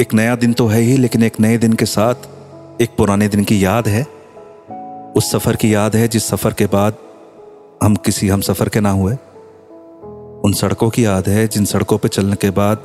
एक 0.00 0.12
नया 0.14 0.34
दिन 0.36 0.52
तो 0.52 0.66
है 0.66 0.80
ही, 0.80 0.96
लेकिन 0.96 1.22
एक 1.22 1.38
नए 1.40 1.58
दिन 1.58 1.72
के 1.72 1.84
साथ 1.84 2.14
एक 2.82 2.90
पुराने 2.96 3.28
दिन 3.28 3.44
की 3.44 3.64
याद 3.64 3.88
है। 3.88 4.02
उस 5.16 5.30
सफ़र 5.32 5.56
की 5.56 5.74
याद 5.74 5.96
है 5.96 6.08
जिस 6.08 6.24
सफ़र 6.24 6.52
के 6.52 6.66
बाद 6.66 6.96
हम 7.82 7.96
किसी 7.96 8.28
हम 8.28 8.40
सफ़र 8.40 8.68
के 8.68 8.80
ना 8.80 8.90
हुए। 8.90 9.14
उन 10.44 10.52
सड़कों 10.52 10.90
की 10.90 11.04
याद 11.04 11.28
है 11.28 11.46
जिन 11.48 11.64
सड़कों 11.64 11.98
पर 11.98 12.08
चलने 12.08 12.36
के 12.36 12.50
बाद 12.50 12.84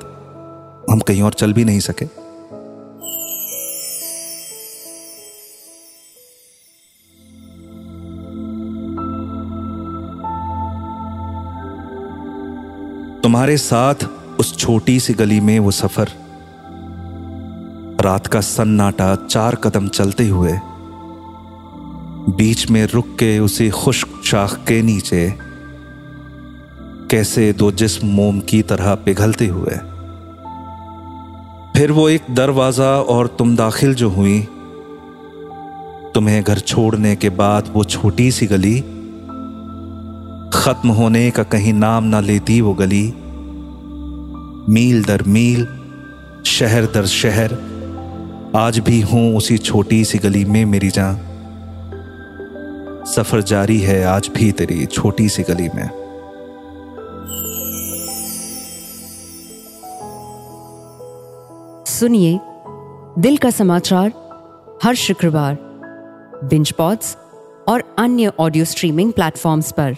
हम 0.90 1.00
कहीं 1.00 1.22
और 1.22 1.34
चल 1.34 1.54
भी 1.54 1.66
नहीं 1.66 1.80
सके। 1.80 2.06
तुम्हारे 13.24 13.58
साथ 13.58 14.10
उस 14.40 14.58
छोटी 14.58 15.00
सी 15.00 15.14
गली 15.14 15.40
में 15.40 15.58
वो 15.60 15.72
सफ़र 15.72 16.21
रात 18.02 18.28
का 18.28 18.40
सन्नाटा 18.42 19.16
चार 19.16 19.56
कदम 19.56 19.88
चलते 19.88 20.28
हुए, 20.28 20.54
बीच 22.38 22.70
में 22.72 22.86
रुक 22.86 23.08
के 23.20 23.38
उसी 23.40 23.70
खुश्क 23.70 24.22
शाख 24.26 24.54
के 24.68 24.82
नीचे, 24.82 25.34
कैसे 27.12 27.52
दो 27.54 27.72
जिस्म 27.72 28.08
मोम 28.08 28.40
की 28.40 28.62
तरह 28.62 28.94
पिघलते 28.96 29.48
हुए। 29.48 29.76
फिर 31.76 31.92
वो 31.92 32.08
एक 32.10 32.22
दरवाज़ा 32.32 32.92
और 33.08 33.28
तुम 33.40 33.56
दाखिल 33.56 33.94
जो 33.96 34.10
हुई, 34.10 34.40
तुम्हें 36.14 36.42
घर 36.44 36.60
छोड़ने 36.60 37.16
के 37.16 37.30
बाद 37.38 37.72
वो 37.74 37.84
छोटी 37.86 38.32
सी 38.32 38.46
गली, 38.48 38.78
खत्म 40.54 40.90
होने 40.92 41.30
का 41.32 41.44
कहीं 41.46 41.74
नाम 41.74 42.04
ना 42.04 42.20
लेती 42.20 42.62
वो 42.62 42.74
गली, 42.74 43.06
मील 44.70 45.04
दर 45.04 45.24
मील, 45.28 45.68
शहर 46.48 46.86
दर 46.86 47.06
शहर 47.06 47.58
आज 48.56 48.80
भी 48.80 49.00
हूँ 49.02 49.38
उसी 49.38 49.58
छोटी 49.58 50.04
सी 50.06 50.18
गली 50.18 50.44
में 50.46 50.64
मेरी 50.66 50.90
जान। 50.90 51.16
सफ़र 53.08 53.42
जारी 53.42 53.78
है 53.80 54.04
आज 54.04 54.28
भी 54.28 54.52
तेरी 54.52 54.86
छोटी 54.86 55.28
सी 55.30 55.44
गली 55.44 55.68
में। 55.76 55.90
सुनिए, 61.86 62.40
दिल 63.20 63.38
का 63.38 63.50
समाचार 63.50 64.12
हर 64.84 64.96
शुक्रवार 64.96 65.58
बिंज 66.44 66.72
पॉड्स 66.72 67.16
और 67.68 67.84
अन्य 67.98 68.32
ऑडियो 68.40 68.66
स्ट्रीमिंग 68.66 69.14
प्लेटफॉर्म्स 69.14 69.72
पर। 69.72 69.96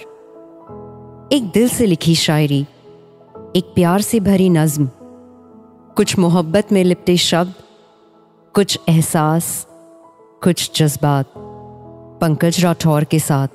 एक 1.31 1.51
दिल 1.53 1.67
से 1.69 1.85
लिखी 1.85 2.15
शायरी, 2.15 2.61
एक 3.55 3.73
प्यार 3.75 4.01
से 4.01 4.19
भरी 4.19 4.49
नज्म, 4.49 4.89
कुछ 5.95 6.17
मोहब्बत 6.19 6.71
में 6.71 6.83
लिपटे 6.83 7.17
शब्द 7.17 7.62
कुछ 8.55 8.79
एहसास 8.89 9.67
कुछ 10.43 10.79
जज्बात 10.79 11.33
पंकज 12.21 12.63
राठौर 12.63 13.03
के 13.03 13.19
साथ। 13.19 13.47